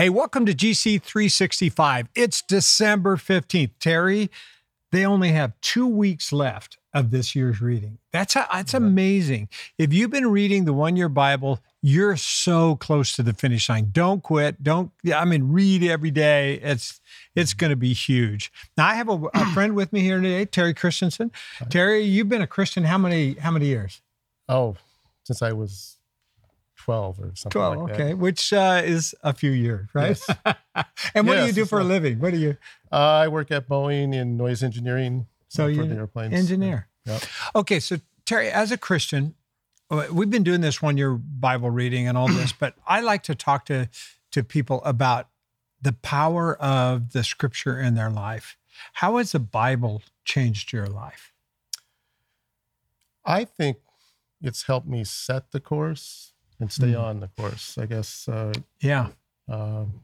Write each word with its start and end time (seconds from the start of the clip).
Hey, 0.00 0.08
welcome 0.08 0.46
to 0.46 0.54
GC 0.54 1.02
365. 1.02 2.08
It's 2.14 2.40
December 2.40 3.18
15th. 3.18 3.72
Terry, 3.78 4.30
they 4.92 5.04
only 5.04 5.32
have 5.32 5.52
two 5.60 5.86
weeks 5.86 6.32
left 6.32 6.78
of 6.94 7.10
this 7.10 7.36
year's 7.36 7.60
reading. 7.60 7.98
That's 8.10 8.34
a, 8.34 8.48
that's 8.50 8.72
amazing. 8.72 9.50
If 9.76 9.92
you've 9.92 10.10
been 10.10 10.30
reading 10.30 10.64
the 10.64 10.72
one 10.72 10.96
year 10.96 11.10
Bible, 11.10 11.60
you're 11.82 12.16
so 12.16 12.76
close 12.76 13.14
to 13.16 13.22
the 13.22 13.34
finish 13.34 13.68
line. 13.68 13.90
Don't 13.92 14.22
quit. 14.22 14.62
Don't 14.62 14.90
I 15.14 15.26
mean 15.26 15.52
read 15.52 15.82
every 15.82 16.10
day. 16.10 16.54
It's 16.62 16.98
it's 17.34 17.50
mm-hmm. 17.50 17.58
going 17.58 17.70
to 17.70 17.76
be 17.76 17.92
huge. 17.92 18.50
Now 18.78 18.86
I 18.86 18.94
have 18.94 19.10
a, 19.10 19.20
a 19.34 19.44
friend 19.52 19.74
with 19.76 19.92
me 19.92 20.00
here 20.00 20.18
today, 20.18 20.46
Terry 20.46 20.72
Christensen. 20.72 21.30
Terry, 21.68 22.00
you've 22.00 22.30
been 22.30 22.40
a 22.40 22.46
Christian 22.46 22.84
how 22.84 22.96
many 22.96 23.34
how 23.34 23.50
many 23.50 23.66
years? 23.66 24.00
Oh, 24.48 24.76
since 25.24 25.42
I 25.42 25.52
was 25.52 25.98
12 26.84 27.20
or 27.20 27.32
something 27.34 27.50
12, 27.50 27.76
like 27.76 27.92
okay, 27.92 28.14
which 28.14 28.52
uh, 28.52 28.80
is 28.82 29.14
a 29.22 29.34
few 29.34 29.50
years, 29.50 29.88
right? 29.92 30.18
Yes. 30.28 30.86
and 31.14 31.26
what 31.26 31.36
do 31.36 31.46
you 31.46 31.52
do 31.52 31.66
for 31.66 31.80
a 31.80 31.84
living? 31.84 32.18
What 32.18 32.32
do 32.32 32.38
you 32.38 32.56
Uh, 32.90 32.96
I 32.96 33.28
work 33.28 33.50
at 33.50 33.68
Boeing 33.68 34.14
in 34.14 34.36
noise 34.36 34.62
engineering. 34.62 35.26
So 35.48 35.64
for 35.64 35.70
you 35.70 35.86
the 35.86 35.96
airplanes. 35.96 36.32
engineer? 36.32 36.88
Yep. 37.04 37.22
Okay, 37.56 37.80
so 37.80 37.98
Terry, 38.24 38.50
as 38.50 38.72
a 38.72 38.78
Christian, 38.78 39.34
uh, 39.90 40.06
we've 40.10 40.30
been 40.30 40.42
doing 40.42 40.62
this 40.62 40.80
one 40.80 40.96
year 40.96 41.12
Bible 41.12 41.70
reading 41.70 42.08
and 42.08 42.16
all 42.16 42.28
this, 42.40 42.52
but 42.52 42.74
I 42.86 43.00
like 43.00 43.22
to 43.24 43.34
talk 43.34 43.66
to 43.66 43.88
to 44.30 44.42
people 44.42 44.82
about 44.84 45.28
the 45.82 45.92
power 45.92 46.56
of 46.56 47.12
the 47.12 47.24
Scripture 47.24 47.78
in 47.78 47.94
their 47.94 48.10
life. 48.10 48.56
How 48.94 49.18
has 49.18 49.32
the 49.32 49.40
Bible 49.40 50.02
changed 50.24 50.72
your 50.72 50.86
life? 50.86 51.32
I 53.24 53.44
think 53.44 53.78
it's 54.40 54.62
helped 54.62 54.86
me 54.86 55.04
set 55.04 55.50
the 55.50 55.60
course 55.60 56.32
and 56.60 56.70
stay 56.70 56.92
Mhm. 56.92 57.02
on 57.02 57.20
the 57.20 57.28
course. 57.28 57.76
I 57.78 57.86
guess. 57.86 58.28
Uh, 58.28 58.52
Yeah. 58.80 59.08
um, 59.48 60.00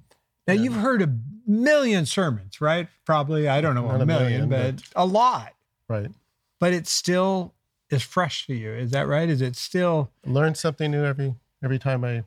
Now 0.49 0.55
Yeah. 0.55 0.63
you've 0.63 0.75
heard 0.77 1.03
a 1.03 1.13
million 1.47 2.07
sermons, 2.07 2.61
right? 2.61 2.89
Probably 3.05 3.49
I 3.49 3.61
don't 3.61 3.75
know 3.75 3.91
a 3.91 3.97
a 4.01 4.07
million, 4.07 4.49
million, 4.49 4.77
but 4.77 4.89
a 4.95 5.05
lot. 5.05 5.55
right. 5.89 6.11
But 6.61 6.73
it 6.73 6.87
still 6.87 7.53
is 7.91 8.03
fresh 8.03 8.47
to 8.47 8.55
you. 8.55 8.71
Is 8.73 8.91
that 8.93 9.07
right? 9.09 9.29
Is 9.29 9.41
it 9.41 9.57
still? 9.57 10.11
Learn 10.25 10.55
something 10.55 10.91
new 10.93 11.05
every 11.05 11.35
every 11.65 11.79
time 11.81 12.05
I 12.05 12.25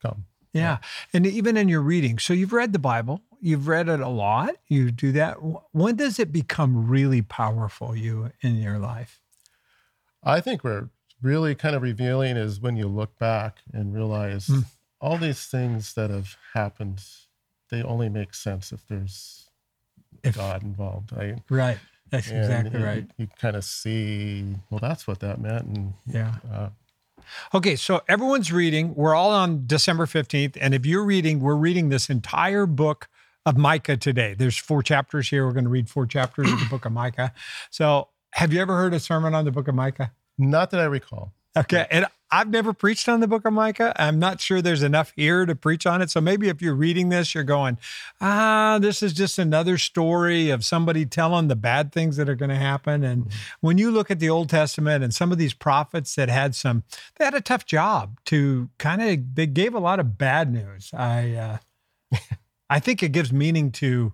come. 0.00 0.24
Yeah. 0.54 0.78
And 1.12 1.26
even 1.26 1.56
in 1.58 1.68
your 1.68 1.80
reading, 1.82 2.18
so 2.18 2.32
you've 2.32 2.52
read 2.52 2.72
the 2.72 2.78
Bible, 2.78 3.22
you've 3.40 3.68
read 3.68 3.88
it 3.88 4.00
a 4.00 4.08
lot, 4.08 4.56
you 4.66 4.90
do 4.90 5.12
that. 5.12 5.34
When 5.72 5.96
does 5.96 6.18
it 6.18 6.32
become 6.32 6.88
really 6.88 7.20
powerful 7.22 7.94
you 7.94 8.32
in 8.40 8.56
your 8.56 8.78
life? 8.78 9.20
I 10.22 10.40
think 10.40 10.64
we're 10.64 10.88
really 11.22 11.54
kind 11.54 11.74
of 11.76 11.82
revealing 11.82 12.36
is 12.36 12.60
when 12.60 12.76
you 12.76 12.86
look 12.88 13.18
back 13.18 13.58
and 13.72 13.94
realize 13.94 14.46
Mm. 14.48 14.64
all 15.00 15.18
these 15.18 15.44
things 15.46 15.94
that 15.94 16.10
have 16.10 16.36
happened, 16.54 17.02
they 17.70 17.82
only 17.82 18.08
make 18.08 18.34
sense 18.34 18.72
if 18.72 18.86
there's 18.86 19.48
If- 20.22 20.36
God 20.36 20.62
involved. 20.62 21.12
I, 21.14 21.36
Right. 21.48 21.78
That's 22.10 22.28
and 22.28 22.38
exactly 22.38 22.80
you- 22.80 22.84
right. 22.86 23.10
You, 23.18 23.28
kind 23.38 23.54
of 23.56 23.64
see, 23.64 24.56
well, 24.68 24.80
that's 24.80 25.06
what 25.06 25.20
that 25.20 25.40
meant. 25.40 25.64
And 25.66 25.94
Yeah. 26.06 26.34
uh, 26.52 26.70
Okay, 27.54 27.76
so 27.76 28.02
everyone's 28.08 28.50
reading. 28.50 28.94
We're 28.96 29.14
all 29.14 29.30
on 29.30 29.64
December 29.66 30.06
15th. 30.06 30.56
And 30.60 30.74
if 30.74 30.84
you're 30.84 31.04
reading, 31.04 31.38
we're 31.40 31.54
reading 31.54 31.88
this 31.88 32.10
entire 32.10 32.66
book 32.66 33.08
of 33.46 33.56
Micah 33.56 33.96
today. 33.96 34.34
There's 34.34 34.56
four 34.58 34.82
chapters 34.82 35.28
here. 35.30 35.46
We're 35.46 35.52
going 35.52 35.64
to 35.64 35.70
read 35.70 35.88
four 35.88 36.06
chapters 36.06 36.50
of 36.52 36.58
the 36.58 36.66
book 36.66 36.84
of 36.84 36.92
Micah. 36.92 37.32
So 37.70 38.08
have 38.32 38.52
you 38.52 38.60
ever 38.60 38.76
heard 38.76 38.92
a 38.94 39.00
sermon 39.00 39.34
on 39.34 39.44
the 39.44 39.52
book 39.52 39.68
of 39.68 39.74
Micah? 39.76 40.10
Not 40.40 40.70
that 40.70 40.80
I 40.80 40.84
recall. 40.84 41.32
Okay. 41.56 41.86
And 41.90 42.06
I've 42.32 42.48
never 42.48 42.72
preached 42.72 43.08
on 43.08 43.18
the 43.18 43.26
book 43.26 43.44
of 43.44 43.52
Micah. 43.52 43.92
I'm 43.96 44.20
not 44.20 44.40
sure 44.40 44.62
there's 44.62 44.84
enough 44.84 45.12
here 45.16 45.44
to 45.46 45.56
preach 45.56 45.84
on 45.84 46.00
it. 46.00 46.10
So 46.10 46.20
maybe 46.20 46.48
if 46.48 46.62
you're 46.62 46.76
reading 46.76 47.08
this, 47.08 47.34
you're 47.34 47.42
going, 47.42 47.76
ah, 48.20 48.78
this 48.80 49.02
is 49.02 49.12
just 49.12 49.36
another 49.36 49.76
story 49.76 50.50
of 50.50 50.64
somebody 50.64 51.04
telling 51.06 51.48
the 51.48 51.56
bad 51.56 51.90
things 51.90 52.16
that 52.16 52.28
are 52.28 52.36
going 52.36 52.50
to 52.50 52.56
happen. 52.56 53.02
And 53.02 53.32
when 53.60 53.78
you 53.78 53.90
look 53.90 54.12
at 54.12 54.20
the 54.20 54.30
Old 54.30 54.48
Testament 54.48 55.02
and 55.02 55.12
some 55.12 55.32
of 55.32 55.38
these 55.38 55.54
prophets 55.54 56.14
that 56.14 56.28
had 56.28 56.54
some, 56.54 56.84
they 57.16 57.24
had 57.24 57.34
a 57.34 57.40
tough 57.40 57.66
job 57.66 58.20
to 58.26 58.70
kind 58.78 59.02
of, 59.02 59.34
they 59.34 59.46
gave 59.46 59.74
a 59.74 59.80
lot 59.80 59.98
of 59.98 60.16
bad 60.16 60.52
news. 60.52 60.92
I, 60.94 61.58
uh, 62.12 62.18
I 62.70 62.78
think 62.78 63.02
it 63.02 63.10
gives 63.10 63.32
meaning 63.32 63.72
to 63.72 64.12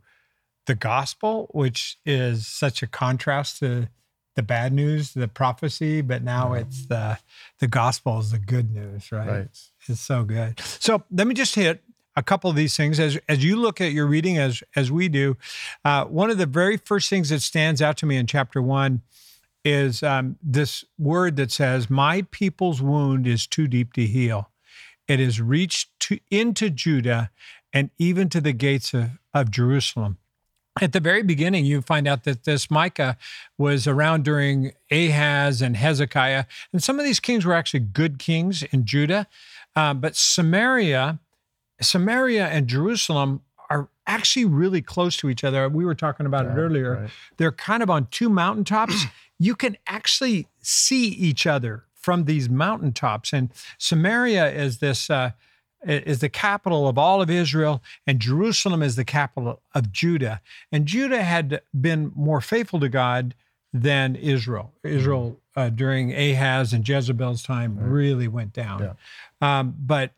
the 0.64 0.74
gospel, 0.74 1.48
which 1.52 1.98
is 2.06 2.46
such 2.46 2.82
a 2.82 2.86
contrast 2.86 3.58
to 3.58 3.90
the 4.36 4.42
bad 4.42 4.72
news, 4.72 5.14
the 5.14 5.26
prophecy, 5.28 6.02
but 6.02 6.22
now 6.22 6.52
it's 6.52 6.86
the 6.86 7.18
the 7.58 7.66
gospel 7.66 8.20
is 8.20 8.30
the 8.30 8.38
good 8.38 8.70
news, 8.72 9.10
right? 9.10 9.28
Right. 9.28 9.48
It's 9.88 10.00
so 10.00 10.22
good. 10.24 10.60
So 10.60 11.02
let 11.10 11.26
me 11.26 11.34
just 11.34 11.54
hit 11.54 11.82
a 12.14 12.22
couple 12.22 12.48
of 12.48 12.56
these 12.56 12.76
things 12.76 13.00
as 13.00 13.18
as 13.28 13.42
you 13.42 13.56
look 13.56 13.80
at 13.80 13.92
your 13.92 14.06
reading 14.06 14.38
as 14.38 14.62
as 14.76 14.92
we 14.92 15.08
do. 15.08 15.36
Uh, 15.84 16.04
one 16.04 16.30
of 16.30 16.38
the 16.38 16.46
very 16.46 16.76
first 16.76 17.08
things 17.08 17.30
that 17.30 17.40
stands 17.40 17.80
out 17.80 17.96
to 17.98 18.06
me 18.06 18.16
in 18.16 18.26
chapter 18.26 18.60
one 18.60 19.02
is 19.64 20.02
um, 20.02 20.36
this 20.42 20.84
word 20.98 21.36
that 21.36 21.50
says, 21.50 21.88
"My 21.90 22.22
people's 22.30 22.82
wound 22.82 23.26
is 23.26 23.46
too 23.46 23.66
deep 23.66 23.94
to 23.94 24.06
heal. 24.06 24.50
It 25.08 25.18
has 25.18 25.40
reached 25.40 25.98
to, 26.00 26.18
into 26.30 26.68
Judah 26.68 27.30
and 27.72 27.90
even 27.98 28.28
to 28.30 28.40
the 28.40 28.52
gates 28.52 28.92
of, 28.92 29.12
of 29.32 29.50
Jerusalem." 29.50 30.18
At 30.80 30.92
the 30.92 31.00
very 31.00 31.22
beginning, 31.22 31.64
you 31.64 31.80
find 31.80 32.06
out 32.06 32.24
that 32.24 32.44
this 32.44 32.70
Micah 32.70 33.16
was 33.56 33.86
around 33.86 34.24
during 34.24 34.72
Ahaz 34.90 35.62
and 35.62 35.76
Hezekiah, 35.76 36.44
and 36.72 36.82
some 36.82 36.98
of 36.98 37.04
these 37.04 37.20
kings 37.20 37.46
were 37.46 37.54
actually 37.54 37.80
good 37.80 38.18
kings 38.18 38.62
in 38.62 38.84
Judah, 38.84 39.26
uh, 39.74 39.94
but 39.94 40.16
Samaria, 40.16 41.18
Samaria 41.80 42.46
and 42.48 42.68
Jerusalem 42.68 43.40
are 43.70 43.88
actually 44.06 44.44
really 44.44 44.82
close 44.82 45.16
to 45.18 45.28
each 45.28 45.44
other. 45.44 45.68
We 45.68 45.84
were 45.84 45.94
talking 45.94 46.26
about 46.26 46.46
it 46.46 46.50
earlier. 46.50 47.00
right. 47.02 47.10
They're 47.36 47.52
kind 47.52 47.82
of 47.82 47.90
on 47.90 48.06
two 48.10 48.28
mountaintops. 48.28 49.06
you 49.38 49.54
can 49.54 49.76
actually 49.86 50.46
see 50.60 51.08
each 51.08 51.46
other 51.46 51.84
from 51.94 52.24
these 52.24 52.48
mountaintops. 52.48 53.32
And 53.32 53.50
Samaria 53.78 54.52
is 54.52 54.78
this 54.78 55.10
uh, 55.10 55.32
is 55.84 56.20
the 56.20 56.28
capital 56.28 56.88
of 56.88 56.98
all 56.98 57.22
of 57.22 57.30
Israel, 57.30 57.82
and 58.06 58.18
Jerusalem 58.20 58.82
is 58.82 58.96
the 58.96 59.04
capital 59.04 59.60
of 59.74 59.92
Judah. 59.92 60.40
And 60.72 60.86
Judah 60.86 61.22
had 61.22 61.60
been 61.78 62.12
more 62.14 62.40
faithful 62.40 62.80
to 62.80 62.88
God 62.88 63.34
than 63.72 64.16
Israel. 64.16 64.72
Israel 64.82 65.38
uh, 65.54 65.70
during 65.70 66.12
Ahaz 66.12 66.72
and 66.72 66.86
Jezebel's 66.86 67.42
time 67.42 67.78
really 67.78 68.28
went 68.28 68.52
down. 68.52 68.96
Um, 69.40 69.74
but 69.78 70.12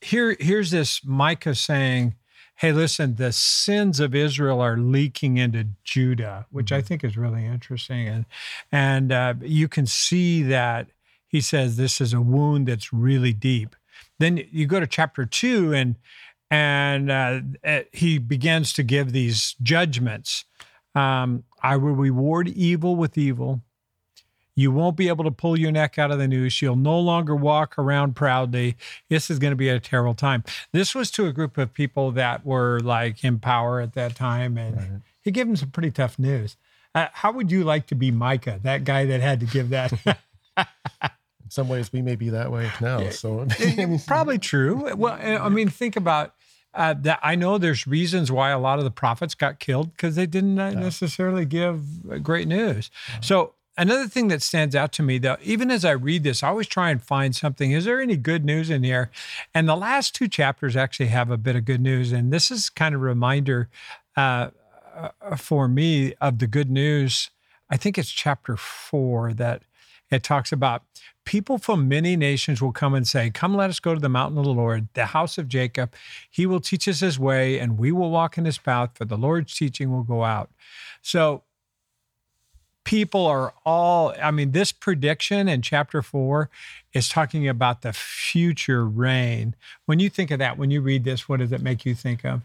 here, 0.00 0.36
here's 0.40 0.70
this 0.70 1.04
Micah 1.04 1.54
saying, 1.54 2.14
"Hey, 2.56 2.72
listen, 2.72 3.16
the 3.16 3.32
sins 3.32 4.00
of 4.00 4.14
Israel 4.14 4.60
are 4.60 4.76
leaking 4.78 5.38
into 5.38 5.68
Judah," 5.84 6.46
which 6.50 6.72
I 6.72 6.80
think 6.82 7.04
is 7.04 7.16
really 7.16 7.44
interesting, 7.44 8.08
and 8.08 8.24
and 8.72 9.12
uh, 9.12 9.34
you 9.40 9.68
can 9.68 9.86
see 9.86 10.42
that 10.44 10.88
he 11.26 11.40
says 11.40 11.76
this 11.76 12.00
is 12.00 12.12
a 12.12 12.20
wound 12.20 12.66
that's 12.66 12.92
really 12.92 13.32
deep. 13.32 13.76
Then 14.18 14.44
you 14.50 14.66
go 14.66 14.80
to 14.80 14.86
chapter 14.86 15.24
two, 15.26 15.72
and 15.72 15.96
and 16.50 17.10
uh, 17.10 17.40
uh, 17.64 17.80
he 17.92 18.18
begins 18.18 18.72
to 18.74 18.82
give 18.82 19.12
these 19.12 19.54
judgments. 19.62 20.44
Um, 20.94 21.44
I 21.62 21.76
will 21.76 21.92
reward 21.92 22.48
evil 22.48 22.96
with 22.96 23.16
evil. 23.16 23.62
You 24.56 24.72
won't 24.72 24.96
be 24.96 25.08
able 25.08 25.24
to 25.24 25.30
pull 25.30 25.58
your 25.58 25.72
neck 25.72 25.98
out 25.98 26.10
of 26.10 26.18
the 26.18 26.28
noose. 26.28 26.60
You'll 26.60 26.76
no 26.76 26.98
longer 26.98 27.34
walk 27.34 27.78
around 27.78 28.14
proudly. 28.14 28.76
This 29.08 29.30
is 29.30 29.38
going 29.38 29.52
to 29.52 29.56
be 29.56 29.68
a 29.68 29.80
terrible 29.80 30.14
time. 30.14 30.44
This 30.72 30.94
was 30.94 31.10
to 31.12 31.26
a 31.26 31.32
group 31.32 31.56
of 31.56 31.72
people 31.72 32.10
that 32.12 32.44
were 32.44 32.80
like 32.80 33.24
in 33.24 33.38
power 33.38 33.80
at 33.80 33.94
that 33.94 34.16
time, 34.16 34.58
and 34.58 35.02
he 35.22 35.30
gave 35.30 35.46
them 35.46 35.56
some 35.56 35.70
pretty 35.70 35.90
tough 35.90 36.18
news. 36.18 36.56
Uh, 36.94 37.06
how 37.12 37.30
would 37.30 37.50
you 37.52 37.62
like 37.62 37.86
to 37.86 37.94
be 37.94 38.10
Micah, 38.10 38.58
that 38.62 38.84
guy 38.84 39.06
that 39.06 39.20
had 39.20 39.40
to 39.40 39.46
give 39.46 39.70
that? 39.70 39.92
Some 41.50 41.68
ways, 41.68 41.92
we 41.92 42.02
may 42.02 42.16
be 42.16 42.30
that 42.30 42.50
way 42.50 42.70
now. 42.80 43.10
So 43.10 43.46
Probably 44.06 44.38
true. 44.38 44.94
Well, 44.94 45.18
I 45.20 45.48
mean, 45.48 45.68
think 45.68 45.96
about 45.96 46.34
uh, 46.74 46.94
that. 47.00 47.20
I 47.22 47.34
know 47.34 47.58
there's 47.58 47.86
reasons 47.86 48.30
why 48.30 48.50
a 48.50 48.58
lot 48.58 48.78
of 48.78 48.84
the 48.84 48.90
prophets 48.90 49.34
got 49.34 49.58
killed 49.58 49.92
because 49.92 50.16
they 50.16 50.26
didn't 50.26 50.58
uh, 50.58 50.72
necessarily 50.72 51.44
give 51.44 51.82
uh, 52.10 52.18
great 52.18 52.46
news. 52.46 52.90
So 53.20 53.54
another 53.76 54.06
thing 54.06 54.28
that 54.28 54.42
stands 54.42 54.76
out 54.76 54.92
to 54.92 55.02
me, 55.02 55.18
though, 55.18 55.36
even 55.42 55.70
as 55.70 55.84
I 55.84 55.92
read 55.92 56.22
this, 56.22 56.42
I 56.42 56.48
always 56.48 56.68
try 56.68 56.90
and 56.90 57.02
find 57.02 57.34
something. 57.34 57.72
Is 57.72 57.84
there 57.84 58.00
any 58.00 58.16
good 58.16 58.44
news 58.44 58.70
in 58.70 58.84
here? 58.84 59.10
And 59.54 59.68
the 59.68 59.76
last 59.76 60.14
two 60.14 60.28
chapters 60.28 60.76
actually 60.76 61.08
have 61.08 61.30
a 61.30 61.38
bit 61.38 61.56
of 61.56 61.64
good 61.64 61.80
news, 61.80 62.12
and 62.12 62.32
this 62.32 62.50
is 62.50 62.70
kind 62.70 62.94
of 62.94 63.00
a 63.00 63.04
reminder 63.04 63.68
uh, 64.16 64.50
uh, 64.94 65.36
for 65.36 65.66
me 65.66 66.14
of 66.20 66.38
the 66.38 66.46
good 66.46 66.70
news. 66.70 67.30
I 67.70 67.76
think 67.76 67.96
it's 67.96 68.10
chapter 68.10 68.56
four 68.56 69.32
that 69.34 69.62
it 70.10 70.22
talks 70.22 70.52
about 70.52 70.82
people 71.30 71.58
from 71.58 71.86
many 71.86 72.16
nations 72.16 72.60
will 72.60 72.72
come 72.72 72.92
and 72.92 73.06
say, 73.06 73.30
Come, 73.30 73.54
let 73.54 73.70
us 73.70 73.78
go 73.78 73.94
to 73.94 74.00
the 74.00 74.08
mountain 74.08 74.36
of 74.36 74.44
the 74.44 74.52
Lord, 74.52 74.88
the 74.94 75.06
house 75.06 75.38
of 75.38 75.46
Jacob. 75.46 75.94
He 76.28 76.44
will 76.44 76.58
teach 76.58 76.88
us 76.88 76.98
his 76.98 77.20
way, 77.20 77.60
and 77.60 77.78
we 77.78 77.92
will 77.92 78.10
walk 78.10 78.36
in 78.36 78.44
his 78.44 78.58
path, 78.58 78.90
for 78.94 79.04
the 79.04 79.16
Lord's 79.16 79.54
teaching 79.54 79.92
will 79.92 80.02
go 80.02 80.24
out. 80.24 80.50
So 81.02 81.44
people 82.82 83.28
are 83.28 83.54
all, 83.64 84.12
I 84.20 84.32
mean, 84.32 84.50
this 84.50 84.72
prediction 84.72 85.46
in 85.46 85.62
chapter 85.62 86.02
four 86.02 86.50
is 86.92 87.08
talking 87.08 87.46
about 87.46 87.82
the 87.82 87.92
future 87.92 88.84
reign. 88.84 89.54
When 89.86 90.00
you 90.00 90.10
think 90.10 90.32
of 90.32 90.40
that, 90.40 90.58
when 90.58 90.72
you 90.72 90.80
read 90.80 91.04
this, 91.04 91.28
what 91.28 91.38
does 91.38 91.52
it 91.52 91.62
make 91.62 91.86
you 91.86 91.94
think 91.94 92.24
of? 92.24 92.42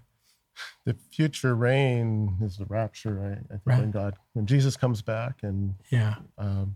The 0.86 0.96
future 1.12 1.56
reign 1.56 2.38
is 2.40 2.58
the 2.58 2.66
rapture, 2.66 3.16
right? 3.16 3.40
I 3.46 3.54
think 3.54 3.62
Right. 3.66 3.80
when 3.80 3.90
God, 3.90 4.14
when 4.34 4.46
Jesus 4.46 4.78
comes 4.78 5.02
back 5.02 5.42
and 5.42 5.74
Yeah. 5.90 6.18
um, 6.38 6.76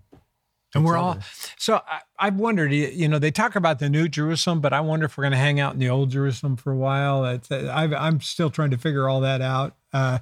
And 0.76 0.86
we're 0.86 0.98
all 0.98 1.18
so. 1.58 1.82
I, 1.88 2.02
I've 2.20 2.36
wondered. 2.36 2.72
you 2.72 3.08
know, 3.08 3.20
they 3.20 3.32
talk 3.32 3.56
about 3.56 3.80
the 3.80 3.90
New 3.90 4.08
Jerusalem, 4.08 4.62
but 4.62 4.74
I 4.74 4.82
wonder 4.82 5.06
if 5.06 5.18
we're 5.18 5.24
going 5.24 5.32
to 5.32 5.38
hang 5.38 5.60
out 5.60 5.74
in 5.74 5.80
the 5.80 5.90
Old 5.90 6.12
Jerusalem 6.12 6.58
for 6.58 6.72
a 6.72 6.78
while. 6.78 7.26
It's, 7.26 7.52
I've, 7.52 7.94
I'm 7.94 8.22
still 8.22 8.50
trying 8.50 8.72
to 8.72 8.78
figure 8.78 9.10
all 9.10 9.22
that 9.22 9.42
out. 9.42 9.76
Uh, 9.92 10.20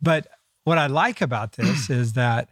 but 0.00 0.28
what 0.64 0.78
I 0.78 0.86
like 0.86 1.20
about 1.20 1.52
this 1.52 1.90
is 1.90 2.12
that 2.12 2.50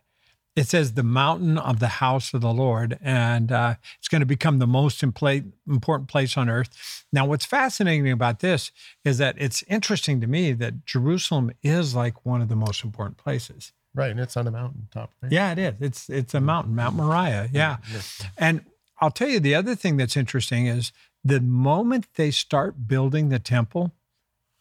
it 0.57 0.67
says 0.67 0.95
the 0.95 1.03
mountain 1.03 1.59
of 1.59 1.81
the 1.81 1.89
house 1.89 2.33
of 2.33 2.41
the 2.41 2.53
Lord, 2.53 2.99
and 3.03 3.53
uh, 3.53 3.75
it's 3.99 4.09
going 4.09 4.21
to 4.21 4.27
become 4.27 4.59
the 4.59 4.67
most 4.67 5.03
important 5.03 6.09
place 6.09 6.37
on 6.37 6.49
earth. 6.49 7.05
Now, 7.13 7.27
what's 7.27 7.45
fascinating 7.45 8.11
about 8.11 8.41
this 8.41 8.73
is 9.05 9.19
that 9.19 9.37
it's 9.39 9.63
interesting 9.65 10.21
to 10.23 10.27
me 10.27 10.53
that 10.55 10.87
Jerusalem 10.87 11.53
is 11.63 11.95
like 11.95 12.25
one 12.25 12.41
of 12.41 12.49
the 12.49 12.57
most 12.57 12.83
important 12.83 13.19
places. 13.19 13.73
Right, 13.97 14.11
and 14.13 14.21
it's 14.21 14.37
on 14.37 14.47
a 14.47 14.51
mountain 14.53 14.87
top. 14.93 15.11
Right? 15.21 15.33
Yeah, 15.33 15.51
it 15.53 15.59
is. 15.59 15.75
It's 15.81 16.09
it's 16.11 16.35
a 16.35 16.41
mountain, 16.41 16.75
Mount 16.77 16.95
Moriah. 16.95 17.49
Yeah. 17.53 17.79
And 18.39 18.65
I'll 19.01 19.11
tell 19.11 19.29
you 19.29 19.41
the 19.41 19.55
other 19.57 19.75
thing 19.75 19.97
that's 19.97 20.17
interesting 20.17 20.67
is 20.69 20.93
the 21.25 21.41
moment 21.41 22.07
they 22.15 22.31
start 22.31 22.87
building 22.87 23.31
the 23.31 23.39
temple, 23.41 23.93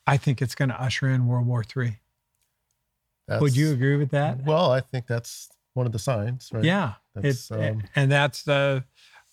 I 0.08 0.18
think 0.18 0.42
it's 0.42 0.56
going 0.56 0.70
to 0.70 0.82
usher 0.82 1.08
in 1.08 1.28
World 1.28 1.46
War 1.46 1.64
III. 1.78 2.00
Would 3.40 3.56
you 3.56 3.72
agree 3.72 3.96
with 3.98 4.12
that? 4.12 4.44
Well, 4.46 4.72
I 4.72 4.82
think 4.82 5.08
that's 5.08 5.50
one 5.74 5.86
of 5.86 5.92
the 5.92 6.00
signs, 6.00 6.50
right? 6.54 6.64
Yeah. 6.64 6.94
That's, 7.16 7.50
It- 7.52 7.72
um, 7.72 7.84
and 7.96 8.12
that's 8.12 8.44
the 8.44 8.84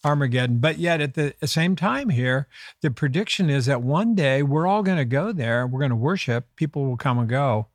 Armageddon. 0.04 0.58
But 0.58 0.78
yet 0.78 1.00
at 1.00 1.14
the 1.14 1.34
same 1.44 1.76
time 1.76 2.08
here, 2.08 2.48
the 2.80 2.90
prediction 2.90 3.50
is 3.50 3.66
that 3.66 3.82
one 3.82 4.14
day 4.14 4.42
we're 4.42 4.66
all 4.66 4.82
going 4.82 4.98
to 4.98 5.04
go 5.04 5.32
there. 5.32 5.66
We're 5.66 5.78
going 5.80 5.90
to 5.90 5.96
worship. 5.96 6.46
People 6.56 6.84
will 6.86 6.96
come 6.96 7.18
and 7.18 7.28
go. 7.28 7.68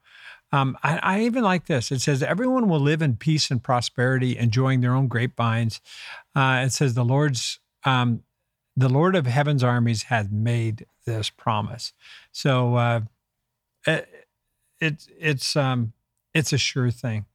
Um, 0.51 0.77
I, 0.81 0.97
I 1.03 1.21
even 1.23 1.43
like 1.43 1.65
this. 1.65 1.91
It 1.91 1.99
says, 1.99 2.23
everyone 2.23 2.69
will 2.69 2.79
live 2.79 3.01
in 3.01 3.17
peace 3.17 3.51
and 3.51 3.61
prosperity, 3.61 4.37
enjoying 4.37 4.81
their 4.81 4.93
own 4.93 5.07
grapevines. 5.07 5.81
Uh, 6.35 6.63
it 6.65 6.71
says, 6.71 6.93
the 6.93 7.03
Lord's, 7.03 7.59
um, 7.83 8.23
the 8.75 8.89
Lord 8.89 9.15
of 9.15 9.25
heaven's 9.25 9.63
armies 9.63 10.03
has 10.03 10.29
made 10.29 10.85
this 11.05 11.29
promise. 11.29 11.93
So 12.31 12.75
uh, 12.75 13.01
it, 13.85 14.07
it's, 14.79 15.07
it's, 15.19 15.55
um, 15.55 15.93
it's 16.33 16.53
a 16.53 16.57
sure 16.57 16.91
thing. 16.91 17.25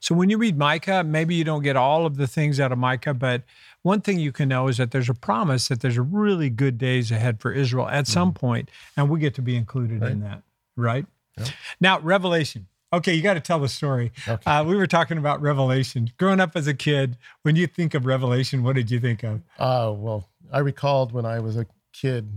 So 0.00 0.14
when 0.14 0.30
you 0.30 0.38
read 0.38 0.56
Micah, 0.56 1.02
maybe 1.04 1.34
you 1.34 1.44
don't 1.44 1.62
get 1.62 1.76
all 1.76 2.06
of 2.06 2.16
the 2.16 2.28
things 2.28 2.60
out 2.60 2.70
of 2.70 2.78
Micah, 2.78 3.14
but 3.14 3.42
one 3.82 4.00
thing 4.00 4.20
you 4.20 4.30
can 4.30 4.48
know 4.48 4.68
is 4.68 4.76
that 4.76 4.92
there's 4.92 5.08
a 5.10 5.14
promise 5.14 5.68
that 5.68 5.80
there's 5.80 5.96
a 5.96 6.02
really 6.02 6.50
good 6.50 6.78
days 6.78 7.10
ahead 7.10 7.40
for 7.40 7.52
Israel 7.52 7.88
at 7.88 8.06
some 8.06 8.32
point, 8.32 8.70
and 8.96 9.10
we 9.10 9.18
get 9.18 9.34
to 9.34 9.42
be 9.42 9.56
included 9.56 10.02
in 10.04 10.20
that, 10.20 10.42
right? 10.76 11.04
Yep. 11.38 11.48
Now, 11.80 12.00
Revelation. 12.00 12.66
Okay, 12.94 13.14
you 13.14 13.22
got 13.22 13.34
to 13.34 13.40
tell 13.40 13.58
the 13.58 13.70
story. 13.70 14.12
Okay. 14.28 14.50
Uh, 14.50 14.62
we 14.64 14.76
were 14.76 14.86
talking 14.86 15.16
about 15.16 15.40
Revelation. 15.40 16.10
Growing 16.18 16.40
up 16.40 16.52
as 16.56 16.66
a 16.66 16.74
kid, 16.74 17.16
when 17.42 17.56
you 17.56 17.66
think 17.66 17.94
of 17.94 18.04
Revelation, 18.04 18.62
what 18.62 18.76
did 18.76 18.90
you 18.90 19.00
think 19.00 19.22
of? 19.22 19.40
Uh, 19.58 19.92
well, 19.96 20.28
I 20.52 20.58
recalled 20.58 21.12
when 21.12 21.24
I 21.24 21.40
was 21.40 21.56
a 21.56 21.64
kid, 21.94 22.30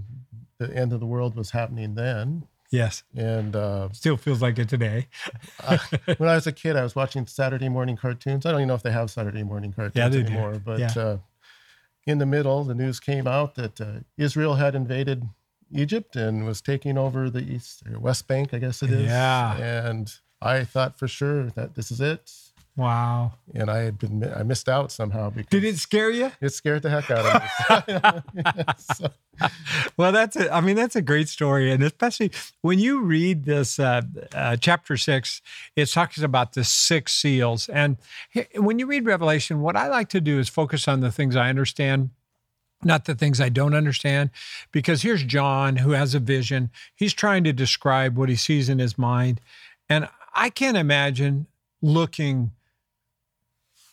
the 0.57 0.73
end 0.73 0.93
of 0.93 1.01
the 1.01 1.05
world 1.05 1.35
was 1.35 1.51
happening 1.51 1.95
then. 1.95 2.47
Yes, 2.71 3.03
And 3.15 3.53
uh, 3.55 3.89
still 3.91 4.15
feels 4.17 4.41
like 4.41 4.57
it 4.57 4.69
today. 4.69 5.07
I- 5.61 5.77
when 6.17 6.29
I 6.29 6.35
was 6.35 6.47
a 6.47 6.51
kid, 6.53 6.77
I 6.77 6.83
was 6.83 6.95
watching 6.95 7.25
Saturday 7.27 7.67
morning 7.69 7.97
cartoons. 7.97 8.45
I 8.45 8.51
don't 8.51 8.61
even 8.61 8.69
know 8.69 8.75
if 8.75 8.83
they 8.83 8.91
have 8.91 9.11
Saturday 9.11 9.43
morning 9.43 9.73
cartoons 9.73 9.95
Yeah, 9.95 10.07
they 10.09 10.23
do. 10.23 10.27
anymore. 10.33 10.59
But 10.63 10.79
Yeah. 10.79 10.91
uh, 10.95 11.17
in 12.07 12.17
the 12.19 12.25
middle, 12.25 12.63
the 12.63 12.75
news 12.75 12.99
came 13.01 13.27
out 13.27 13.55
that 13.55 13.81
uh, 13.81 13.99
Israel 14.17 14.55
had 14.55 14.73
invaded 14.73 15.23
Egypt 15.71 16.15
and 16.15 16.45
was 16.45 16.61
taking 16.61 16.97
over 16.97 17.29
the 17.29 17.41
east 17.41 17.83
or 17.91 17.99
West 17.99 18.27
Bank, 18.27 18.53
I 18.53 18.59
guess 18.59 18.81
it 18.83 18.91
is. 18.91 19.03
Yeah. 19.03 19.55
And 19.57 20.13
I 20.41 20.63
thought 20.63 20.97
for 20.99 21.07
sure 21.07 21.45
that 21.51 21.75
this 21.75 21.91
is 21.91 22.01
it. 22.01 22.31
Wow. 22.77 23.31
And 23.53 23.69
I 23.71 23.77
had 23.79 23.97
been 23.97 24.29
I 24.35 24.43
missed 24.43 24.67
out 24.67 24.91
somehow 24.91 25.29
because 25.29 25.49
Did 25.49 25.63
it 25.63 25.77
scare 25.77 26.09
you? 26.11 26.29
it 26.41 26.49
scared 26.49 26.81
the 26.81 26.89
heck 26.89 27.09
out 27.09 27.25
of 27.25 28.33
me. 28.35 28.43
So- 28.77 29.11
Well, 29.97 30.11
that's 30.11 30.35
a, 30.35 30.53
I 30.53 30.59
mean, 30.61 30.75
that's 30.75 30.95
a 30.95 31.01
great 31.01 31.27
story. 31.29 31.71
And 31.71 31.81
especially 31.83 32.31
when 32.61 32.79
you 32.79 33.01
read 33.01 33.45
this 33.45 33.79
uh, 33.79 34.01
uh, 34.33 34.55
chapter 34.57 34.97
six, 34.97 35.41
it 35.75 35.85
talks 35.87 36.21
about 36.21 36.53
the 36.53 36.63
six 36.65 37.13
seals. 37.13 37.69
And 37.69 37.97
when 38.55 38.77
you 38.79 38.87
read 38.87 39.05
Revelation, 39.05 39.61
what 39.61 39.75
I 39.77 39.87
like 39.87 40.09
to 40.09 40.21
do 40.21 40.39
is 40.39 40.47
focus 40.49 40.87
on 40.87 40.99
the 41.01 41.11
things 41.11 41.35
I 41.37 41.49
understand, 41.49 42.09
not 42.83 43.05
the 43.05 43.15
things 43.15 43.41
I 43.41 43.49
don't 43.49 43.73
understand. 43.73 44.29
Because 44.71 45.01
here's 45.01 45.23
John 45.23 45.77
who 45.77 45.91
has 45.91 46.13
a 46.13 46.19
vision. 46.19 46.69
He's 46.95 47.13
trying 47.13 47.43
to 47.45 47.53
describe 47.53 48.17
what 48.17 48.29
he 48.29 48.35
sees 48.35 48.69
in 48.69 48.79
his 48.79 48.97
mind. 48.97 49.41
And 49.89 50.07
I 50.35 50.49
can't 50.49 50.77
imagine 50.77 51.47
looking 51.81 52.51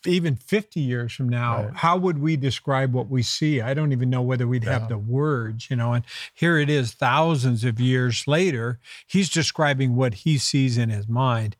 even 0.04 0.34
50 0.34 0.80
years 0.80 1.12
from 1.12 1.28
now, 1.28 1.64
Right. 1.66 1.74
how 1.76 1.96
would 1.96 2.18
we 2.18 2.36
describe 2.36 2.92
what 2.92 3.08
we 3.08 3.22
see? 3.22 3.60
I 3.60 3.72
don't 3.72 3.92
even 3.92 4.10
know 4.10 4.22
whether 4.22 4.48
we'd 4.48 4.64
have 4.64 4.88
the 4.88 4.98
words, 4.98 5.70
you 5.70 5.76
know. 5.76 5.92
And 5.92 6.04
here 6.34 6.58
it 6.58 6.68
is, 6.68 6.92
thousands 6.92 7.62
of 7.62 7.78
years 7.78 8.26
later, 8.26 8.80
he's 9.06 9.28
describing 9.28 9.94
what 9.94 10.14
he 10.14 10.38
sees 10.38 10.76
in 10.76 10.90
his 10.90 11.08
mind. 11.08 11.54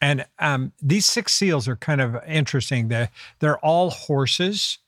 And 0.00 0.26
um, 0.40 0.72
these 0.82 1.06
six 1.06 1.32
seals 1.32 1.68
are 1.68 1.76
kind 1.76 2.00
of 2.00 2.16
interesting. 2.26 2.88
They're, 2.88 3.10
they're 3.38 3.58
all 3.58 3.90
horses, 3.90 4.78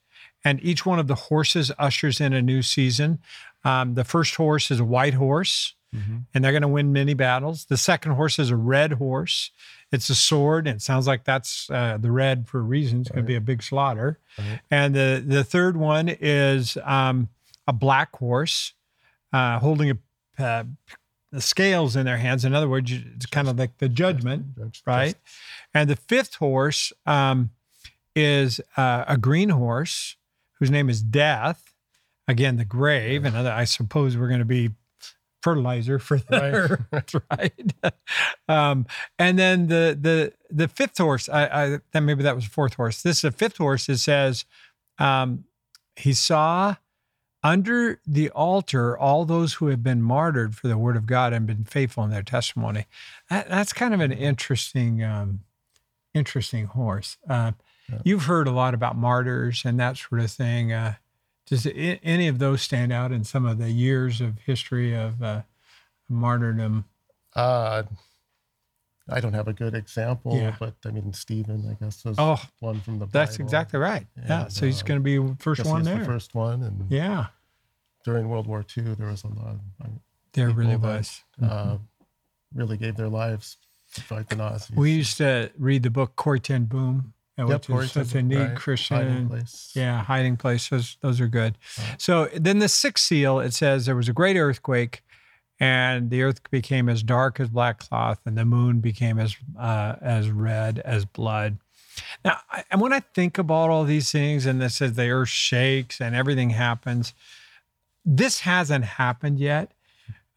and 0.44 0.62
each 0.62 0.86
one 0.86 0.98
of 0.98 1.06
the 1.06 1.14
horses 1.14 1.70
ushers 1.78 2.20
in 2.20 2.32
a 2.32 2.42
new 2.42 2.62
season. 2.62 3.18
Um, 3.64 3.94
the 3.94 4.04
first 4.04 4.36
horse 4.36 4.70
is 4.70 4.80
a 4.80 4.84
white 4.84 5.14
horse, 5.14 5.74
and 6.34 6.44
they're 6.44 6.52
going 6.52 6.62
to 6.62 6.68
win 6.68 6.92
many 6.92 7.14
battles. 7.14 7.64
The 7.64 7.76
second 7.78 8.12
horse 8.12 8.38
is 8.38 8.50
a 8.50 8.56
red 8.56 8.92
horse. 8.92 9.50
It's 9.90 10.10
a 10.10 10.14
sword, 10.14 10.66
and 10.66 10.76
it 10.76 10.82
sounds 10.82 11.06
like 11.06 11.24
that's 11.24 11.70
uh, 11.70 11.96
the 11.98 12.10
red 12.10 12.46
for 12.46 12.58
a 12.58 12.62
reason. 12.62 13.00
It's 13.00 13.10
going 13.10 13.24
to 13.24 13.26
be 13.26 13.36
a 13.36 13.40
big 13.40 13.62
slaughter. 13.62 14.18
Right. 14.38 14.60
And 14.70 14.94
the 14.94 15.24
the 15.26 15.42
third 15.44 15.78
one 15.78 16.08
is 16.08 16.76
um, 16.84 17.28
a 17.66 17.72
black 17.72 18.14
horse 18.16 18.74
uh, 19.32 19.58
holding 19.60 19.90
a, 19.90 20.42
uh, 20.42 20.64
the 21.32 21.40
scales 21.40 21.96
in 21.96 22.04
their 22.04 22.18
hands. 22.18 22.44
In 22.44 22.54
other 22.54 22.68
words, 22.68 22.92
it's 22.92 23.26
kind 23.26 23.48
of 23.48 23.58
like 23.58 23.78
the 23.78 23.88
judgment, 23.88 24.56
Judge- 24.56 24.82
right? 24.86 25.14
And 25.72 25.88
the 25.88 25.96
fifth 25.96 26.34
horse 26.34 26.92
um, 27.06 27.50
is 28.14 28.60
uh, 28.76 29.04
a 29.08 29.16
green 29.16 29.48
horse 29.48 30.16
whose 30.58 30.70
name 30.70 30.88
is 30.88 31.02
Death. 31.02 31.74
Again, 32.26 32.56
the 32.56 32.64
grave. 32.64 33.24
And 33.24 33.36
I 33.36 33.64
suppose 33.64 34.16
we're 34.16 34.28
going 34.28 34.40
to 34.40 34.44
be 34.44 34.70
fertilizer 35.42 35.98
for 35.98 36.18
the 36.18 36.78
Right. 36.92 37.14
right? 37.30 37.94
um, 38.48 38.86
and 39.18 39.38
then 39.38 39.68
the 39.68 39.96
the 39.98 40.32
the 40.50 40.68
fifth 40.68 40.98
horse. 40.98 41.28
I, 41.28 41.46
I 41.46 41.78
then 41.92 42.04
maybe 42.04 42.22
that 42.22 42.34
was 42.34 42.44
the 42.44 42.50
fourth 42.50 42.74
horse. 42.74 43.02
This 43.02 43.18
is 43.18 43.22
the 43.22 43.32
fifth 43.32 43.56
horse. 43.56 43.88
It 43.88 43.98
says 43.98 44.44
um, 44.98 45.44
he 45.96 46.12
saw 46.12 46.76
under 47.42 48.00
the 48.06 48.30
altar 48.30 48.98
all 48.98 49.24
those 49.24 49.54
who 49.54 49.68
have 49.68 49.82
been 49.82 50.02
martyred 50.02 50.56
for 50.56 50.66
the 50.68 50.76
word 50.76 50.96
of 50.96 51.06
God 51.06 51.32
and 51.32 51.46
been 51.46 51.64
faithful 51.64 52.04
in 52.04 52.10
their 52.10 52.22
testimony. 52.22 52.86
That, 53.30 53.48
that's 53.48 53.72
kind 53.72 53.94
of 53.94 54.00
an 54.00 54.12
interesting, 54.12 55.04
um, 55.04 55.40
interesting 56.14 56.66
horse. 56.66 57.16
Uh, 57.28 57.52
Yeah. 57.90 57.98
You've 58.04 58.24
heard 58.24 58.46
a 58.46 58.50
lot 58.52 58.74
about 58.74 58.96
martyrs 58.96 59.62
and 59.64 59.78
that 59.80 59.96
sort 59.96 60.20
of 60.20 60.30
thing. 60.30 60.72
Uh, 60.72 60.94
does 61.46 61.66
i 61.66 61.70
any 62.02 62.28
of 62.28 62.38
those 62.38 62.60
stand 62.62 62.92
out 62.92 63.10
in 63.12 63.24
some 63.24 63.46
of 63.46 63.58
the 63.58 63.70
years 63.70 64.20
of 64.20 64.38
history 64.40 64.94
of 64.94 65.22
uh, 65.22 65.42
martyrdom? 66.08 66.84
Uh, 67.34 67.84
I 69.08 69.20
don't 69.20 69.32
have 69.32 69.48
a 69.48 69.54
good 69.54 69.74
example, 69.74 70.36
Yeah. 70.36 70.54
but 70.58 70.74
I 70.84 70.90
mean 70.90 71.12
Stephen, 71.14 71.66
I 71.70 71.82
guess 71.82 72.04
was 72.04 72.16
Oh, 72.18 72.40
one 72.60 72.80
from 72.80 72.98
the 72.98 73.06
That's 73.06 73.38
exactly 73.38 73.78
right. 73.78 74.06
Yeah. 74.16 74.42
And, 74.42 74.52
so 74.52 74.66
he's 74.66 74.82
uh, 74.82 74.84
going 74.86 75.00
to 75.00 75.04
be 75.04 75.16
the 75.16 75.36
first 75.38 75.64
one 75.64 75.82
there. 75.82 75.98
the 76.00 76.04
first 76.04 76.34
one, 76.34 76.62
and 76.62 76.90
Yeah, 76.90 77.26
during 78.04 78.28
World 78.28 78.46
War 78.46 78.64
II, 78.76 78.94
there 78.94 79.08
was 79.08 79.24
a 79.24 79.28
lot 79.28 79.54
of 79.54 79.60
uh, 79.86 79.88
there 80.34 80.50
really 80.50 80.76
that, 80.76 80.80
was. 80.80 81.24
uh, 81.42 81.78
really 82.54 82.76
gave 82.76 82.96
their 82.96 83.08
lives 83.08 83.56
to 83.94 84.02
fight 84.02 84.28
the 84.28 84.36
Nazis. 84.36 84.76
We 84.76 84.90
used 84.92 85.16
to 85.16 85.50
read 85.56 85.82
the 85.82 85.90
book 85.90 86.14
Corrie 86.16 86.40
ten 86.40 86.64
Boom, 86.66 87.14
Yep, 87.38 87.68
which 87.68 87.86
is 87.86 87.92
such 87.92 88.14
a 88.14 88.22
neat 88.22 88.36
right. 88.36 88.56
Christian 88.56 88.96
Hiding 88.96 89.28
place. 89.28 89.70
Yeah, 89.74 90.02
hiding 90.02 90.36
places. 90.36 90.96
Those 91.00 91.20
are 91.20 91.28
good. 91.28 91.56
Right. 91.78 92.00
So 92.00 92.28
then 92.34 92.58
the 92.58 92.68
sixth 92.68 93.04
seal, 93.04 93.38
it 93.38 93.54
says 93.54 93.86
there 93.86 93.94
was 93.94 94.08
a 94.08 94.12
great 94.12 94.36
earthquake, 94.36 95.02
and 95.60 96.10
the 96.10 96.22
earth 96.22 96.50
became 96.50 96.88
as 96.88 97.02
dark 97.02 97.38
as 97.38 97.48
black 97.48 97.78
cloth, 97.78 98.20
and 98.24 98.36
the 98.36 98.44
moon 98.44 98.80
became 98.80 99.18
as 99.20 99.36
uh, 99.58 99.96
as 100.00 100.30
red 100.30 100.80
as 100.80 101.04
blood. 101.04 101.58
Now, 102.24 102.38
I, 102.50 102.64
and 102.70 102.80
when 102.80 102.92
I 102.92 103.00
think 103.00 103.38
about 103.38 103.70
all 103.70 103.84
these 103.84 104.10
things, 104.10 104.46
and 104.46 104.60
this 104.60 104.76
says 104.76 104.94
the 104.94 105.08
earth 105.08 105.28
shakes 105.28 106.00
and 106.00 106.16
everything 106.16 106.50
happens, 106.50 107.14
this 108.04 108.40
hasn't 108.40 108.84
happened 108.84 109.38
yet. 109.38 109.72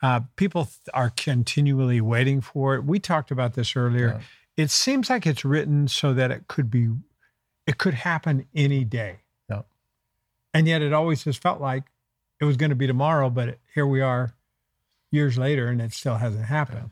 Uh, 0.04 0.22
people 0.36 0.68
are 0.94 1.12
continually 1.16 2.02
waiting 2.02 2.42
for 2.42 2.76
it. 2.76 2.84
We 2.84 3.00
talked 3.00 3.32
about 3.32 3.54
this 3.54 3.76
earlier. 3.76 4.22
It 4.58 4.70
seems 4.70 5.10
like 5.10 5.26
it's 5.26 5.46
written 5.46 5.88
so 5.88 6.14
that 6.14 6.32
it 6.32 6.48
could 6.48 6.70
be 6.70 6.90
it 7.68 7.78
could 7.78 7.94
happen 7.94 8.46
any 8.56 8.84
day. 8.84 9.20
Yeah. 9.50 9.62
And 10.54 10.68
yet 10.68 10.82
it 10.82 10.94
always 10.94 11.24
has 11.26 11.38
felt 11.38 11.62
like 11.62 11.84
it 12.40 12.46
was 12.46 12.58
going 12.58 12.72
to 12.72 12.76
be 12.76 12.88
tomorrow, 12.88 13.30
but 13.30 13.60
here 13.74 13.86
we 13.86 14.02
are 14.02 14.34
years 15.12 15.38
later 15.38 15.68
and 15.68 15.82
it 15.82 15.94
still 15.94 16.16
hasn't 16.18 16.46
happened. 16.46 16.92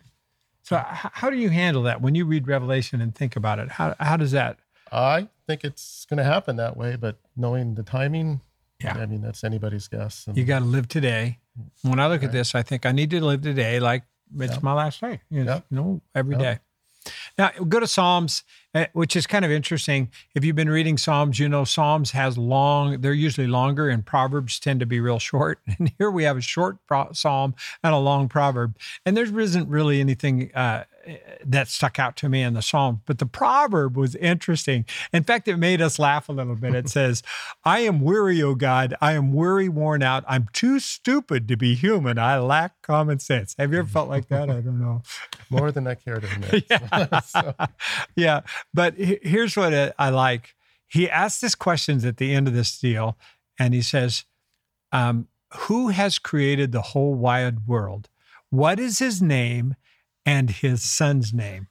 So 0.61 0.77
h- 0.77 1.11
how 1.13 1.29
do 1.29 1.37
you 1.37 1.49
handle 1.49 1.83
that 1.83 2.01
when 2.01 2.13
you 2.15 2.25
read 2.25 2.47
Revelation 2.47 3.01
and 3.01 3.13
think 3.15 3.35
about 3.35 3.59
it? 3.59 3.69
How 3.71 3.95
how 3.99 4.15
does 4.17 4.31
that 4.31 4.59
I 4.91 5.27
think 5.47 5.63
it's 5.63 6.05
going 6.05 6.17
to 6.17 6.23
happen 6.23 6.55
that 6.55 6.75
way, 6.77 6.95
but 6.95 7.17
knowing 7.35 7.75
the 7.75 7.83
timing, 7.83 8.41
Yeah. 8.83 8.97
I 8.97 9.05
mean, 9.05 9.21
that's 9.21 9.43
anybody's 9.43 9.87
guess. 9.87 10.25
And 10.27 10.35
you 10.37 10.45
got 10.45 10.59
to 10.59 10.65
live 10.65 10.87
today. 10.87 11.37
When 11.83 11.99
I 11.99 12.07
look 12.07 12.23
at 12.23 12.31
this, 12.31 12.55
I 12.55 12.61
think 12.63 12.85
I 12.85 12.91
need 12.91 13.09
to 13.11 13.19
live 13.23 13.41
today 13.41 13.79
like 13.79 14.03
it's 14.39 14.53
Yeah. 14.53 14.59
my 14.61 14.73
last 14.73 15.01
day. 15.01 15.21
You 15.29 15.43
know, 15.43 15.51
Yeah. 15.55 15.61
you 15.69 15.77
know 15.77 16.01
every 16.15 16.35
day. 16.37 16.59
Now 17.37 17.49
go 17.67 17.79
to 17.79 17.87
Psalms, 17.87 18.43
uh, 18.75 18.85
which 18.93 19.15
is 19.15 19.25
kind 19.25 19.43
of 19.43 19.51
interesting. 19.51 20.09
If 20.35 20.45
you've 20.45 20.55
been 20.55 20.69
reading 20.69 20.97
Psalms, 20.97 21.39
you 21.39 21.49
know 21.49 21.63
Psalms 21.63 22.11
has 22.11 22.37
long. 22.37 23.01
They're 23.01 23.13
usually 23.13 23.47
longer, 23.47 23.89
and 23.89 24.05
Proverbs 24.05 24.59
tend 24.59 24.79
to 24.79 24.85
be 24.85 24.99
real 24.99 25.19
short. 25.29 25.59
And 25.77 25.91
here 25.97 26.11
we 26.11 26.23
have 26.23 26.37
a 26.37 26.41
short 26.41 26.77
pro- 26.87 27.11
Psalm 27.13 27.55
and 27.83 27.93
a 27.93 27.97
long 27.97 28.29
proverb. 28.29 28.75
And 29.05 29.15
there 29.17 29.39
isn't 29.39 29.69
really 29.69 29.99
anything 29.99 30.51
uh, 30.53 30.83
that 31.45 31.67
stuck 31.67 31.99
out 31.99 32.15
to 32.17 32.29
me 32.29 32.41
in 32.41 32.53
the 32.53 32.61
Psalm, 32.61 33.01
but 33.05 33.19
the 33.19 33.25
proverb 33.25 33.97
was 33.97 34.15
interesting. 34.15 34.85
In 35.13 35.23
fact, 35.23 35.47
it 35.47 35.57
made 35.57 35.81
us 35.81 35.97
laugh 35.99 36.29
a 36.29 36.31
little 36.31 36.55
bit. 36.55 36.75
It 36.75 36.89
says, 36.97 37.23
"I 37.63 37.79
am 37.79 38.01
weary, 38.01 38.41
O 38.41 38.55
God. 38.55 38.93
I 39.01 39.13
am 39.13 39.33
weary, 39.33 39.69
worn 39.69 40.03
out. 40.03 40.23
I'm 40.27 40.47
too 40.53 40.79
stupid 40.79 41.47
to 41.47 41.57
be 41.57 41.75
human. 41.75 42.17
I 42.17 42.39
lack 42.39 42.81
common 42.81 43.19
sense." 43.19 43.55
Have 43.57 43.71
you 43.73 43.79
ever 43.79 43.87
felt 43.87 44.09
like 44.09 44.27
that? 44.29 44.49
I 44.49 44.61
don't 44.61 44.79
know. 44.79 45.01
more 45.49 45.71
than 45.71 45.87
I 45.87 45.95
care 45.95 46.19
to 46.19 46.27
admit. 46.27 46.65
Yeah. 46.69 47.19
So, 47.21 47.53
yeah. 48.15 48.41
But 48.73 48.95
here's 48.95 49.55
what 49.55 49.73
I- 49.97 50.09
like. 50.09 50.55
He 50.87 51.09
asks 51.09 51.41
this 51.41 51.53
questions 51.55 52.03
at 52.03 52.17
the 52.17 52.33
end 52.33 52.47
of 52.47 52.53
this 52.55 52.79
deal, 52.79 53.17
and 53.59 53.73
he 53.75 53.81
says, 53.81 54.25
um, 54.91 55.27
Who 55.53 55.89
has 55.89 56.17
created 56.17 56.71
the 56.71 56.81
whole 56.81 57.13
wide 57.13 57.67
world? 57.67 58.09
What 58.49 58.79
is 58.79 58.97
his 58.97 59.21
name 59.21 59.75
and 60.29 60.49
his 60.49 60.83
son's 60.83 61.33
name? 61.33 61.67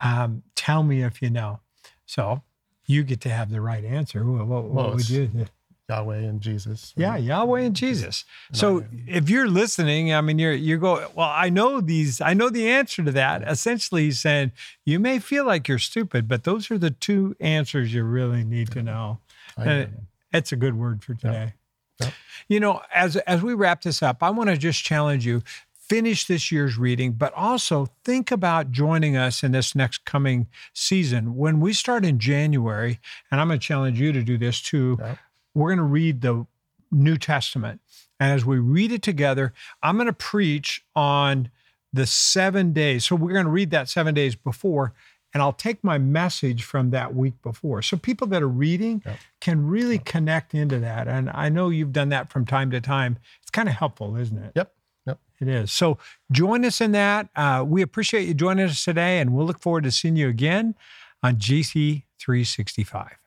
Um, 0.00 0.42
tell 0.54 0.82
me 0.82 1.02
if 1.02 1.20
you 1.22 1.30
know. 1.30 1.60
So 2.06 2.42
you 2.86 3.02
get 3.02 3.20
to 3.22 3.28
have 3.30 3.50
the 3.50 3.60
right 3.60 3.84
answer. 3.84 4.24
What, 4.24 4.46
what, 4.46 4.64
what 4.64 4.72
Well, 4.74 4.90
would 4.92 5.00
it's- 5.00 5.10
you? 5.10 5.46
Yahweh 5.88 6.16
and 6.18 6.40
Jesus. 6.40 6.92
Yeah, 6.96 7.16
Yahweh 7.16 7.60
and 7.60 7.76
Jesus. 7.76 8.24
So 8.52 8.84
if 9.06 9.30
you're 9.30 9.46
listening, 9.46 10.12
I 10.12 10.20
mean, 10.20 10.36
you're 10.36 10.52
you 10.52 10.78
go. 10.78 10.94
Well, 11.14 11.30
I 11.32 11.48
know 11.48 11.80
these. 11.80 12.20
I 12.20 12.34
know 12.34 12.50
the 12.50 12.68
answer 12.68 13.04
to 13.04 13.12
that. 13.12 13.44
Essentially, 13.48 14.02
he's 14.06 14.18
saying 14.18 14.50
you 14.84 14.98
may 14.98 15.20
feel 15.20 15.44
like 15.46 15.68
you're 15.68 15.78
stupid, 15.78 16.26
but 16.26 16.42
those 16.42 16.72
are 16.72 16.78
the 16.78 16.90
two 16.90 17.36
answers 17.38 17.94
you 17.94 18.02
really 18.02 18.42
need 18.42 18.72
to 18.72 18.82
know. 18.82 19.20
I 19.56 19.62
And 19.62 19.82
agree. 19.84 19.94
it's 20.32 20.50
a 20.50 20.56
good 20.56 20.74
word 20.76 21.04
for 21.04 21.14
today. 21.14 21.54
Yep. 22.00 22.12
You 22.48 22.58
know, 22.58 22.82
as 22.92 23.14
as 23.18 23.42
we 23.42 23.54
wrap 23.54 23.82
this 23.82 24.02
up, 24.02 24.24
I 24.24 24.30
want 24.30 24.50
to 24.50 24.56
just 24.56 24.82
challenge 24.82 25.24
you. 25.24 25.40
Finish 25.88 26.26
this 26.26 26.50
year's 26.50 26.76
reading, 26.76 27.12
but 27.12 27.32
also 27.34 27.86
think 28.04 28.30
about 28.32 28.72
joining 28.72 29.16
us 29.16 29.44
in 29.44 29.52
this 29.52 29.74
next 29.74 30.04
coming 30.04 30.48
season. 30.72 31.36
When 31.36 31.60
we 31.60 31.72
start 31.72 32.04
in 32.04 32.18
January, 32.18 32.98
and 33.30 33.40
I'm 33.40 33.48
going 33.48 33.60
to 33.60 33.64
challenge 33.66 34.00
you 34.00 34.12
to 34.12 34.22
do 34.22 34.36
this 34.36 34.60
too, 34.60 34.96
Yep. 35.00 35.18
we're 35.54 35.68
going 35.68 35.78
to 35.78 35.84
read 35.84 36.22
the 36.22 36.46
New 36.90 37.16
Testament. 37.16 37.80
And 38.18 38.32
as 38.32 38.44
we 38.44 38.58
read 38.58 38.90
it 38.92 39.02
together, 39.02 39.52
I'm 39.82 39.96
going 39.96 40.06
to 40.06 40.12
preach 40.12 40.84
on 40.96 41.50
the 41.92 42.06
seven 42.06 42.72
days. 42.72 43.04
So 43.04 43.14
we're 43.14 43.32
going 43.32 43.44
to 43.44 43.50
read 43.50 43.70
that 43.70 43.88
seven 43.88 44.12
days 44.14 44.34
before, 44.34 44.92
and 45.32 45.42
I'll 45.42 45.52
take 45.52 45.84
my 45.84 45.98
message 45.98 46.64
from 46.64 46.90
that 46.90 47.14
week 47.14 47.34
before. 47.42 47.82
So 47.82 47.96
people 47.96 48.26
that 48.28 48.42
are 48.42 48.48
reading 48.48 49.02
Yep. 49.06 49.18
can 49.40 49.66
really 49.66 49.98
connect 49.98 50.52
into 50.54 50.78
that. 50.80 51.06
And 51.06 51.30
I 51.30 51.48
know 51.48 51.68
you've 51.68 51.92
done 51.92 52.08
that 52.08 52.30
from 52.32 52.44
time 52.44 52.70
to 52.72 52.80
time. 52.80 53.18
It's 53.42 53.50
kind 53.50 53.68
of 53.68 53.74
helpful, 53.76 54.16
isn't 54.16 54.36
it? 54.38 54.52
Yep. 54.56 54.72
It 55.40 55.48
is. 55.48 55.70
So 55.70 55.98
join 56.30 56.64
us 56.64 56.80
in 56.80 56.92
that. 56.92 57.28
Uh, 57.36 57.64
we 57.66 57.82
appreciate 57.82 58.26
you 58.26 58.34
joining 58.34 58.66
us 58.66 58.84
today, 58.84 59.20
and 59.20 59.34
we'll 59.34 59.46
look 59.46 59.60
forward 59.60 59.84
to 59.84 59.90
seeing 59.90 60.16
you 60.16 60.28
again 60.28 60.74
on 61.22 61.36
GC 61.36 62.04
365. 62.18 63.25